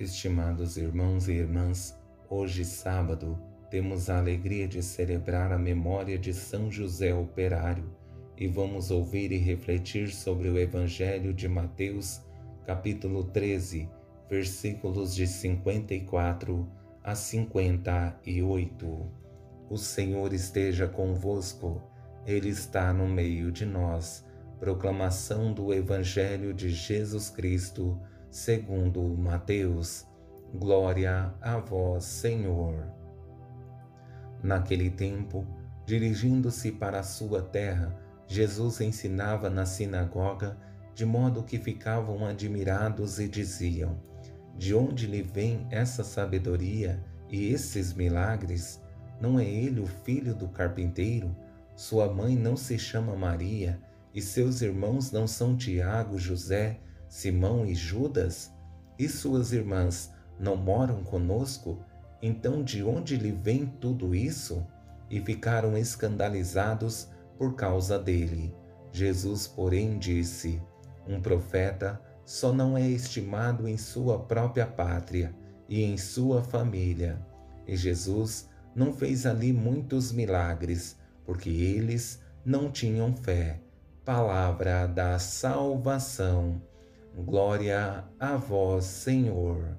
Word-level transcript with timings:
Estimados 0.00 0.76
irmãos 0.76 1.28
e 1.28 1.34
irmãs, 1.34 1.96
hoje 2.28 2.64
sábado 2.64 3.38
temos 3.70 4.10
a 4.10 4.18
alegria 4.18 4.66
de 4.66 4.82
celebrar 4.82 5.52
a 5.52 5.58
memória 5.58 6.18
de 6.18 6.34
São 6.34 6.68
José 6.68 7.14
Operário 7.14 7.88
e 8.36 8.48
vamos 8.48 8.90
ouvir 8.90 9.30
e 9.30 9.36
refletir 9.36 10.08
sobre 10.08 10.48
o 10.48 10.58
Evangelho 10.58 11.32
de 11.32 11.46
Mateus, 11.48 12.20
capítulo 12.66 13.22
13, 13.22 13.88
versículos 14.28 15.14
de 15.14 15.28
54 15.28 16.68
a 17.04 17.14
58. 17.14 19.12
O 19.70 19.76
Senhor 19.76 20.32
esteja 20.32 20.88
convosco, 20.88 21.80
Ele 22.26 22.48
está 22.48 22.92
no 22.92 23.06
meio 23.08 23.52
de 23.52 23.64
nós. 23.64 24.26
Proclamação 24.58 25.52
do 25.52 25.72
Evangelho 25.72 26.52
de 26.52 26.70
Jesus 26.70 27.30
Cristo 27.30 27.96
segundo 28.34 29.00
Mateus. 29.16 30.04
Glória 30.52 31.32
a 31.40 31.56
vós, 31.58 32.02
Senhor. 32.02 32.74
Naquele 34.42 34.90
tempo, 34.90 35.46
dirigindo-se 35.86 36.72
para 36.72 36.98
a 36.98 37.04
sua 37.04 37.40
terra, 37.40 37.96
Jesus 38.26 38.80
ensinava 38.80 39.48
na 39.48 39.64
sinagoga, 39.64 40.58
de 40.96 41.06
modo 41.06 41.44
que 41.44 41.60
ficavam 41.60 42.26
admirados 42.26 43.20
e 43.20 43.28
diziam: 43.28 44.00
De 44.58 44.74
onde 44.74 45.06
lhe 45.06 45.22
vem 45.22 45.64
essa 45.70 46.02
sabedoria 46.02 47.00
e 47.30 47.52
esses 47.52 47.94
milagres? 47.94 48.82
Não 49.20 49.38
é 49.38 49.44
ele 49.44 49.78
o 49.78 49.86
filho 49.86 50.34
do 50.34 50.48
carpinteiro? 50.48 51.36
Sua 51.76 52.12
mãe 52.12 52.34
não 52.34 52.56
se 52.56 52.80
chama 52.80 53.14
Maria, 53.14 53.80
e 54.12 54.20
seus 54.20 54.60
irmãos 54.60 55.12
não 55.12 55.24
são 55.24 55.56
Tiago, 55.56 56.18
José, 56.18 56.80
Simão 57.08 57.64
e 57.66 57.74
Judas? 57.74 58.52
E 58.98 59.08
suas 59.08 59.52
irmãs 59.52 60.12
não 60.38 60.56
moram 60.56 61.02
conosco? 61.02 61.78
Então 62.22 62.62
de 62.62 62.82
onde 62.82 63.16
lhe 63.16 63.32
vem 63.32 63.66
tudo 63.66 64.14
isso? 64.14 64.66
E 65.10 65.20
ficaram 65.20 65.76
escandalizados 65.76 67.08
por 67.36 67.54
causa 67.54 67.98
dele. 67.98 68.54
Jesus, 68.92 69.46
porém, 69.46 69.98
disse: 69.98 70.62
Um 71.06 71.20
profeta 71.20 72.00
só 72.24 72.52
não 72.52 72.76
é 72.76 72.88
estimado 72.88 73.68
em 73.68 73.76
sua 73.76 74.18
própria 74.18 74.66
pátria 74.66 75.34
e 75.68 75.82
em 75.82 75.96
sua 75.96 76.42
família. 76.42 77.20
E 77.66 77.76
Jesus 77.76 78.48
não 78.74 78.92
fez 78.92 79.26
ali 79.26 79.52
muitos 79.52 80.12
milagres, 80.12 80.96
porque 81.24 81.50
eles 81.50 82.20
não 82.44 82.70
tinham 82.70 83.14
fé. 83.16 83.60
Palavra 84.04 84.86
da 84.86 85.18
salvação. 85.18 86.60
Glória 87.16 88.04
a 88.18 88.36
vós, 88.36 88.86
Senhor. 88.86 89.78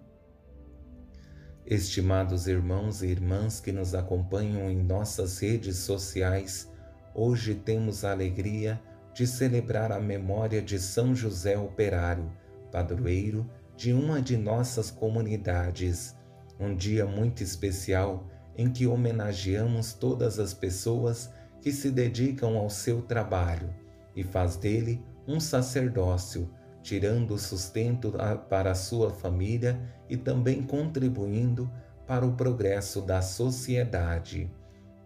Estimados 1.66 2.48
irmãos 2.48 3.04
e 3.04 3.08
irmãs 3.08 3.60
que 3.60 3.74
nos 3.74 3.94
acompanham 3.94 4.72
em 4.72 4.82
nossas 4.82 5.40
redes 5.40 5.76
sociais, 5.80 6.72
hoje 7.14 7.54
temos 7.54 8.06
a 8.06 8.12
alegria 8.12 8.82
de 9.14 9.28
celebrar 9.28 9.92
a 9.92 10.00
memória 10.00 10.62
de 10.62 10.80
São 10.80 11.14
José 11.14 11.58
Operário, 11.58 12.32
padroeiro 12.72 13.46
de 13.76 13.92
uma 13.92 14.22
de 14.22 14.38
nossas 14.38 14.90
comunidades. 14.90 16.16
Um 16.58 16.74
dia 16.74 17.06
muito 17.06 17.44
especial 17.44 18.30
em 18.56 18.72
que 18.72 18.88
homenageamos 18.88 19.92
todas 19.92 20.40
as 20.40 20.54
pessoas 20.54 21.30
que 21.60 21.74
se 21.74 21.92
dedicam 21.92 22.56
ao 22.56 22.70
seu 22.70 23.02
trabalho 23.02 23.76
e 24.16 24.24
faz 24.24 24.56
dele 24.56 25.04
um 25.28 25.38
sacerdócio 25.42 26.50
tirando 26.86 27.32
o 27.32 27.40
sustento 27.40 28.14
para 28.48 28.70
a 28.70 28.76
sua 28.76 29.10
família 29.10 29.82
e 30.08 30.16
também 30.16 30.62
contribuindo 30.62 31.68
para 32.06 32.24
o 32.24 32.34
progresso 32.34 33.02
da 33.02 33.24
sociedade. 33.24 34.52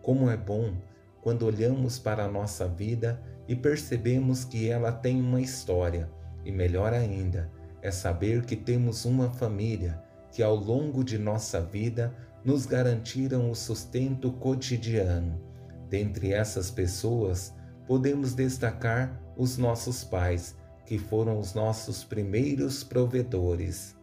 Como 0.02 0.30
é 0.30 0.36
bom 0.36 0.74
quando 1.22 1.46
olhamos 1.46 1.98
para 1.98 2.26
a 2.26 2.28
nossa 2.28 2.68
vida 2.68 3.22
e 3.48 3.56
percebemos 3.56 4.44
que 4.44 4.68
ela 4.68 4.92
tem 4.92 5.22
uma 5.22 5.40
história, 5.40 6.10
e 6.44 6.52
melhor 6.52 6.94
ainda, 6.94 7.50
é 7.82 7.90
saber 7.92 8.44
que 8.44 8.58
temos 8.58 9.06
uma 9.06 9.30
família 9.30 10.04
que 10.34 10.44
ao 10.44 10.56
longo 10.56 11.02
de 11.02 11.18
nossa 11.18 11.62
vida 11.62 12.14
nos 12.44 12.66
garantiram 12.66 13.50
o 13.50 13.56
sustento 13.56 14.34
cotidiano. 14.34 15.42
Dentre 15.90 16.34
essas 16.34 16.70
pessoas, 16.70 17.54
podemos 17.88 18.34
destacar 18.34 19.18
os 19.38 19.58
nossos 19.58 20.04
pais, 20.04 20.59
que 20.90 20.98
foram 20.98 21.38
os 21.38 21.54
nossos 21.54 22.04
primeiros 22.04 22.84
provedores. 22.84 23.96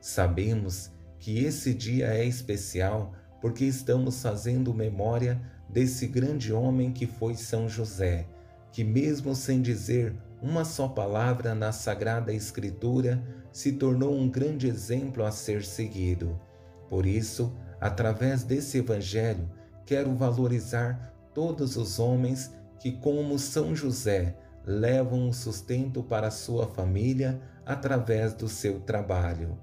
Sabemos 0.00 0.90
que 1.20 1.38
esse 1.44 1.72
dia 1.72 2.08
é 2.08 2.24
especial 2.24 3.14
porque 3.40 3.64
estamos 3.64 4.20
fazendo 4.20 4.74
memória 4.74 5.40
desse 5.68 6.08
grande 6.08 6.52
homem 6.52 6.92
que 6.92 7.06
foi 7.06 7.36
São 7.36 7.68
José, 7.68 8.26
que, 8.72 8.82
mesmo 8.82 9.36
sem 9.36 9.62
dizer 9.62 10.16
uma 10.42 10.64
só 10.64 10.88
palavra 10.88 11.54
na 11.54 11.70
Sagrada 11.70 12.32
Escritura, 12.32 13.22
se 13.52 13.70
tornou 13.70 14.16
um 14.16 14.28
grande 14.28 14.66
exemplo 14.66 15.24
a 15.24 15.30
ser 15.30 15.64
seguido. 15.64 16.40
Por 16.88 17.06
isso, 17.06 17.54
através 17.80 18.42
desse 18.42 18.78
Evangelho, 18.78 19.48
quero 19.86 20.12
valorizar 20.12 21.14
todos 21.32 21.76
os 21.76 22.00
homens 22.00 22.50
que, 22.80 22.90
como 22.90 23.38
São 23.38 23.76
José, 23.76 24.41
levam 24.64 25.28
o 25.28 25.32
sustento 25.32 26.02
para 26.02 26.30
sua 26.30 26.66
família 26.66 27.40
através 27.66 28.34
do 28.34 28.48
seu 28.48 28.80
trabalho. 28.80 29.58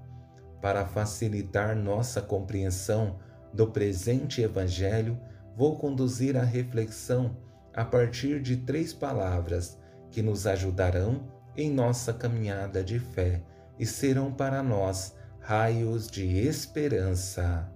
Para 0.60 0.84
facilitar 0.84 1.74
nossa 1.74 2.20
compreensão 2.20 3.18
do 3.52 3.66
presente 3.66 4.42
Evangelho, 4.42 5.18
vou 5.56 5.78
conduzir 5.78 6.36
a 6.36 6.42
reflexão 6.42 7.36
a 7.74 7.84
partir 7.84 8.40
de 8.40 8.58
três 8.58 8.92
palavras 8.92 9.78
que 10.10 10.22
nos 10.22 10.46
ajudarão 10.46 11.28
em 11.56 11.70
nossa 11.70 12.12
caminhada 12.12 12.82
de 12.82 12.98
fé 12.98 13.42
e 13.78 13.86
serão 13.86 14.32
para 14.32 14.62
nós 14.62 15.16
raios 15.40 16.10
de 16.10 16.38
esperança. 16.38 17.72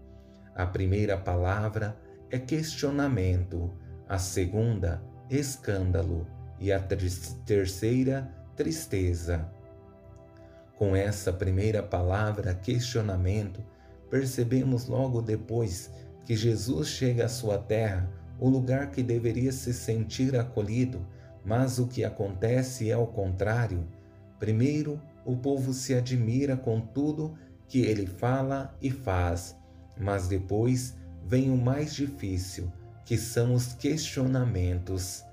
A 0.54 0.66
primeira 0.66 1.16
palavra 1.16 1.96
é 2.30 2.38
questionamento, 2.38 3.72
a 4.08 4.18
segunda, 4.18 5.02
escândalo 5.30 6.33
e 6.59 6.72
a 6.72 6.81
terceira, 6.81 8.31
tristeza. 8.56 9.48
Com 10.76 10.94
essa 10.94 11.32
primeira 11.32 11.82
palavra, 11.82 12.54
questionamento, 12.54 13.62
percebemos 14.10 14.87
logo 14.87 15.22
depois 15.22 15.91
que 16.25 16.37
Jesus 16.37 16.88
chega 16.88 17.26
à 17.26 17.28
sua 17.28 17.59
terra, 17.59 18.09
o 18.38 18.48
lugar 18.48 18.91
que 18.91 19.03
deveria 19.03 19.53
se 19.53 19.72
sentir 19.72 20.37
acolhido, 20.37 21.06
mas 21.44 21.78
o 21.78 21.87
que 21.87 22.04
acontece 22.04 22.91
é 22.91 22.97
o 22.97 23.06
contrário. 23.06 23.87
Primeiro, 24.38 25.00
o 25.25 25.37
povo 25.37 25.72
se 25.72 25.94
admira 25.94 26.56
com 26.56 26.81
tudo 26.81 27.34
que 27.69 27.81
ele 27.81 28.06
fala 28.06 28.76
e 28.81 28.91
faz, 28.91 29.56
mas 29.98 30.28
depois 30.28 30.97
vem 31.25 31.50
o 31.50 31.56
mais 31.56 31.94
difícil, 31.94 32.70
que 33.04 33.16
são 33.16 33.54
os 33.54 33.72
questionamentos. 33.75 35.25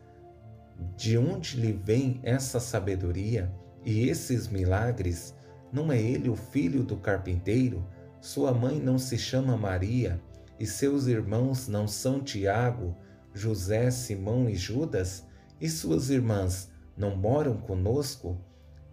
De 0.97 1.17
onde 1.17 1.57
lhe 1.57 1.71
vem 1.71 2.19
essa 2.23 2.59
sabedoria 2.59 3.53
e 3.85 4.09
esses 4.09 4.47
milagres? 4.47 5.35
Não 5.71 5.91
é 5.91 6.01
ele 6.01 6.27
o 6.27 6.35
filho 6.35 6.83
do 6.83 6.97
carpinteiro? 6.97 7.85
Sua 8.19 8.51
mãe 8.51 8.79
não 8.79 8.97
se 8.97 9.17
chama 9.17 9.55
Maria 9.55 10.21
e 10.59 10.65
seus 10.65 11.07
irmãos 11.07 11.67
não 11.67 11.87
são 11.87 12.19
Tiago, 12.19 12.95
José, 13.33 13.89
Simão 13.91 14.49
e 14.49 14.55
Judas? 14.55 15.25
E 15.59 15.69
suas 15.69 16.09
irmãs 16.09 16.71
não 16.97 17.15
moram 17.15 17.57
conosco? 17.57 18.39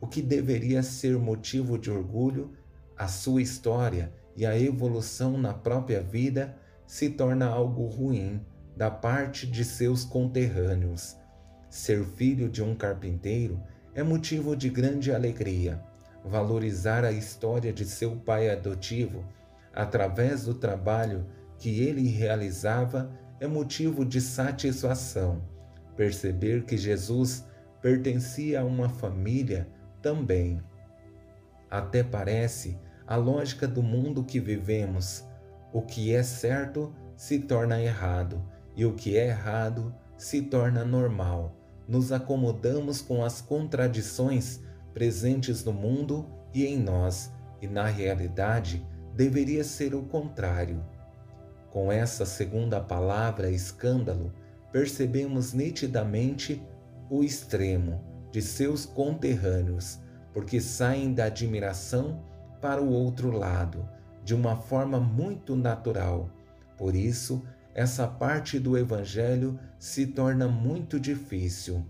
O 0.01 0.07
que 0.07 0.23
deveria 0.23 0.83
ser 0.83 1.19
motivo 1.19 1.79
de 1.79 1.91
orgulho, 1.91 2.53
a 2.97 3.09
sua 3.09 3.43
história 3.43 4.13
e 4.37 4.47
a 4.47 4.59
evolução 4.59 5.37
na 5.37 5.53
própria 5.53 6.03
vida 6.03 6.57
se 6.87 7.11
torna 7.11 7.47
algo 7.47 7.87
ruim 7.87 8.41
da 8.77 8.91
parte 8.91 9.47
de 9.47 9.65
seus 9.65 10.05
conterrâneos. 10.05 11.17
Ser 11.71 12.03
filho 12.03 12.49
de 12.49 12.63
um 12.63 12.75
carpinteiro 12.75 13.63
é 13.95 14.03
motivo 14.03 14.57
de 14.57 14.71
grande 14.71 15.13
alegria. 15.13 15.83
Valorizar 16.25 17.05
a 17.05 17.13
história 17.13 17.73
de 17.73 17.85
seu 17.85 18.17
pai 18.17 18.49
adotivo 18.49 19.23
através 19.75 20.45
do 20.45 20.55
trabalho 20.55 21.27
que 21.59 21.81
ele 21.81 22.09
realizava 22.09 23.11
é 23.39 23.47
motivo 23.47 24.03
de 24.03 24.19
satisfação. 24.19 25.43
Perceber 25.95 26.65
que 26.65 26.77
Jesus 26.77 27.45
pertencia 27.83 28.63
a 28.63 28.65
uma 28.65 28.89
família 28.89 29.69
também. 30.01 30.63
Até 31.71 32.03
parece 32.03 32.79
a 33.07 33.17
lógica 33.17 33.69
do 33.69 33.83
mundo 33.83 34.25
que 34.25 34.41
vivemos. 34.41 35.23
O 35.71 35.83
que 35.83 36.15
é 36.15 36.23
certo 36.23 36.95
se 37.15 37.41
torna 37.41 37.79
errado 37.79 38.43
e 38.75 38.87
o 38.87 38.95
que 38.95 39.19
é 39.19 39.29
errado 39.29 39.95
se 40.17 40.41
torna 40.41 40.83
normal 40.83 41.58
nos 41.89 42.13
acomodamos 42.13 43.01
com 43.01 43.25
as 43.25 43.41
contradições 43.41 44.61
presentes 44.93 45.65
no 45.65 45.73
mundo 45.73 46.27
e 46.53 46.67
em 46.67 46.79
nós, 46.79 47.33
e 47.63 47.67
na 47.67 47.87
realidade 47.87 48.87
deveria 49.17 49.65
ser 49.65 49.95
o 49.95 50.03
contrário. 50.03 50.85
Com 51.71 51.91
essa 51.91 52.27
segunda 52.27 52.81
palavra, 52.81 53.51
escândalo, 53.51 54.33
percebemos 54.71 55.53
nitidamente 55.53 56.63
o 57.11 57.25
extremo 57.25 58.05
de 58.31 58.43
seus 58.43 58.85
conterrâneos, 58.85 59.99
porque 60.33 60.61
saem 60.61 61.15
da 61.15 61.25
admiração 61.25 62.23
para 62.61 62.83
o 62.83 62.91
outro 62.91 63.31
lado, 63.31 63.89
de 64.25 64.35
uma 64.35 64.57
forma 64.57 65.01
muito 65.01 65.57
natural. 65.57 66.29
Por 66.77 66.95
isso, 66.95 67.43
essa 67.79 68.09
parte 68.09 68.59
do 68.59 68.77
Evangelho 68.77 69.57
se 69.79 70.05
torna 70.05 70.49
muito 70.49 70.99
difícil 70.99 71.87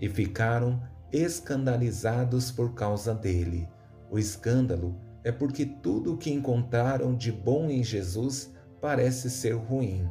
e 0.00 0.08
ficaram 0.08 0.82
escandalizados 1.12 2.50
por 2.50 2.72
causa 2.72 3.14
dele. 3.14 3.68
O 4.10 4.18
escândalo 4.18 4.98
é 5.22 5.30
porque 5.30 5.66
tudo 5.66 6.14
o 6.14 6.16
que 6.16 6.32
encontraram 6.32 7.14
de 7.14 7.30
bom 7.30 7.68
em 7.68 7.84
Jesus 7.84 8.54
parece 8.80 9.28
ser 9.28 9.52
ruim. 9.52 10.10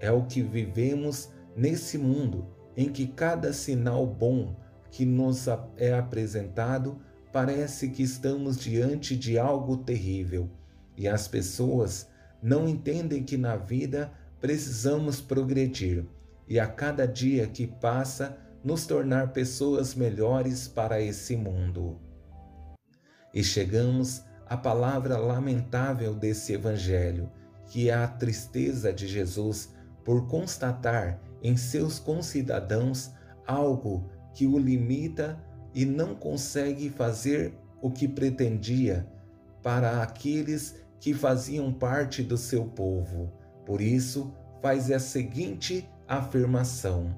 É 0.00 0.10
o 0.10 0.24
que 0.24 0.42
vivemos 0.42 1.28
nesse 1.56 1.96
mundo 1.96 2.48
em 2.76 2.90
que 2.90 3.06
cada 3.06 3.52
sinal 3.52 4.04
bom 4.04 4.56
que 4.90 5.04
nos 5.06 5.46
é 5.76 5.94
apresentado 5.94 7.00
parece 7.32 7.90
que 7.90 8.02
estamos 8.02 8.58
diante 8.58 9.16
de 9.16 9.38
algo 9.38 9.76
terrível 9.76 10.50
e 10.96 11.06
as 11.06 11.28
pessoas 11.28 12.08
não 12.42 12.68
entendem 12.68 13.22
que 13.22 13.36
na 13.36 13.56
vida 13.56 14.12
precisamos 14.40 15.20
progredir 15.20 16.04
e 16.46 16.58
a 16.58 16.66
cada 16.66 17.06
dia 17.06 17.46
que 17.46 17.66
passa 17.66 18.38
nos 18.64 18.86
tornar 18.86 19.32
pessoas 19.32 19.94
melhores 19.94 20.66
para 20.66 21.00
esse 21.00 21.36
mundo. 21.36 21.98
E 23.32 23.42
chegamos 23.44 24.22
à 24.46 24.56
palavra 24.56 25.18
lamentável 25.18 26.14
desse 26.14 26.54
Evangelho, 26.54 27.30
que 27.66 27.90
é 27.90 27.94
a 27.94 28.08
tristeza 28.08 28.92
de 28.92 29.06
Jesus 29.06 29.74
por 30.04 30.26
constatar 30.26 31.20
em 31.42 31.56
seus 31.56 31.98
concidadãos 31.98 33.12
algo 33.46 34.10
que 34.32 34.46
o 34.46 34.58
limita 34.58 35.38
e 35.74 35.84
não 35.84 36.14
consegue 36.14 36.88
fazer 36.88 37.54
o 37.80 37.90
que 37.90 38.08
pretendia 38.08 39.06
para 39.62 40.02
aqueles 40.02 40.76
que 40.98 41.12
faziam 41.14 41.72
parte 41.72 42.22
do 42.22 42.36
seu 42.36 42.64
povo. 42.64 43.32
Por 43.68 43.82
isso, 43.82 44.32
faz 44.62 44.90
a 44.90 44.98
seguinte 44.98 45.86
afirmação: 46.08 47.14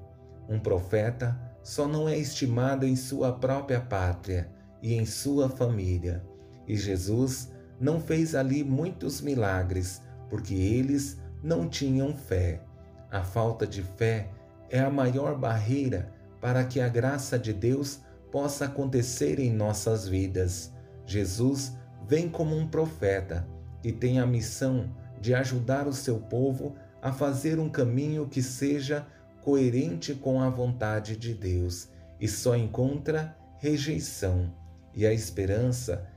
um 0.49 0.59
profeta 0.59 1.39
só 1.63 1.87
não 1.87 2.09
é 2.09 2.17
estimado 2.17 2.85
em 2.85 2.93
sua 2.93 3.31
própria 3.31 3.79
pátria 3.79 4.51
e 4.81 4.93
em 4.93 5.05
sua 5.05 5.47
família. 5.47 6.21
E 6.67 6.75
Jesus 6.75 7.53
não 7.79 8.01
fez 8.01 8.35
ali 8.35 8.65
muitos 8.65 9.21
milagres, 9.21 10.01
porque 10.29 10.53
eles 10.53 11.17
não 11.41 11.69
tinham 11.69 12.13
fé. 12.13 12.61
A 13.09 13.23
falta 13.23 13.65
de 13.65 13.81
fé 13.81 14.29
é 14.69 14.81
a 14.81 14.89
maior 14.89 15.37
barreira 15.37 16.11
para 16.41 16.65
que 16.65 16.81
a 16.81 16.89
graça 16.89 17.39
de 17.39 17.53
Deus 17.53 18.01
possa 18.29 18.65
acontecer 18.65 19.39
em 19.39 19.53
nossas 19.53 20.05
vidas. 20.05 20.73
Jesus 21.05 21.77
vem 22.09 22.27
como 22.27 22.57
um 22.57 22.67
profeta 22.67 23.47
e 23.81 23.93
tem 23.93 24.19
a 24.19 24.25
missão 24.25 24.93
de 25.21 25.35
ajudar 25.35 25.87
o 25.87 25.93
seu 25.93 26.19
povo 26.19 26.75
a 26.99 27.13
fazer 27.13 27.59
um 27.59 27.69
caminho 27.69 28.27
que 28.27 28.41
seja 28.41 29.05
coerente 29.41 30.15
com 30.15 30.41
a 30.41 30.49
vontade 30.49 31.15
de 31.15 31.33
Deus 31.33 31.87
e 32.19 32.27
só 32.27 32.55
encontra 32.55 33.37
rejeição. 33.59 34.53
E 34.93 35.05
a 35.05 35.13
esperança 35.13 36.07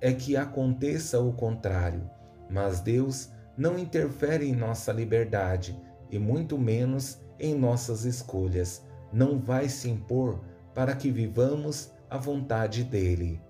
é 0.00 0.12
que 0.12 0.36
aconteça 0.36 1.20
o 1.20 1.32
contrário, 1.32 2.08
mas 2.48 2.80
Deus 2.80 3.28
não 3.56 3.78
interfere 3.78 4.48
em 4.48 4.54
nossa 4.54 4.92
liberdade 4.92 5.78
e 6.10 6.18
muito 6.18 6.56
menos 6.56 7.18
em 7.38 7.54
nossas 7.54 8.04
escolhas. 8.04 8.82
Não 9.12 9.38
vai 9.38 9.68
se 9.68 9.90
impor 9.90 10.40
para 10.74 10.94
que 10.94 11.10
vivamos 11.10 11.90
a 12.08 12.16
vontade 12.16 12.84
dele. 12.84 13.40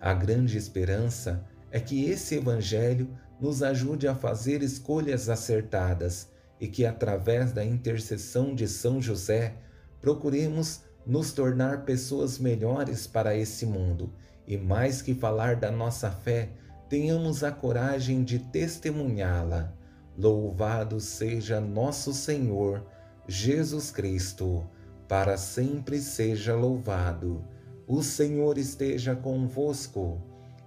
A 0.00 0.12
grande 0.12 0.58
esperança 0.58 1.44
é 1.72 1.80
que 1.80 2.04
esse 2.04 2.36
Evangelho 2.36 3.08
nos 3.40 3.62
ajude 3.62 4.06
a 4.06 4.14
fazer 4.14 4.62
escolhas 4.62 5.28
acertadas 5.28 6.28
e 6.60 6.68
que, 6.68 6.86
através 6.86 7.50
da 7.50 7.64
intercessão 7.64 8.54
de 8.54 8.68
São 8.68 9.02
José, 9.02 9.56
procuremos 10.00 10.82
nos 11.04 11.32
tornar 11.32 11.84
pessoas 11.84 12.38
melhores 12.38 13.06
para 13.06 13.36
esse 13.36 13.66
mundo 13.66 14.12
e, 14.46 14.56
mais 14.56 15.02
que 15.02 15.14
falar 15.14 15.56
da 15.56 15.72
nossa 15.72 16.10
fé, 16.10 16.50
tenhamos 16.88 17.42
a 17.42 17.50
coragem 17.50 18.22
de 18.22 18.38
testemunhá-la. 18.38 19.72
Louvado 20.16 21.00
seja 21.00 21.58
nosso 21.58 22.12
Senhor 22.12 22.86
Jesus 23.26 23.90
Cristo, 23.90 24.64
para 25.08 25.36
sempre 25.38 26.00
seja 26.00 26.54
louvado. 26.54 27.42
O 27.86 28.02
Senhor 28.02 28.58
esteja 28.58 29.16
convosco, 29.16 30.20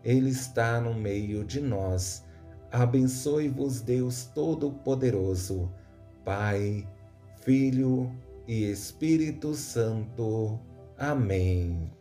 Ele 0.06 0.30
está 0.30 0.80
no 0.80 0.94
meio 0.94 1.44
de 1.44 1.60
nós. 1.60 2.24
Abençoe-vos, 2.72 3.81
Deus 3.81 4.30
Todo-Poderoso, 4.36 5.72
Pai, 6.24 6.88
Filho 7.42 8.12
e 8.48 8.69
Espírito 8.69 9.56
Santo. 9.56 10.60
Amém. 10.98 11.94